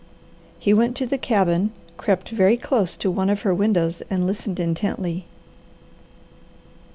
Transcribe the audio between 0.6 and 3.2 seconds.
went to the cabin, crept very close to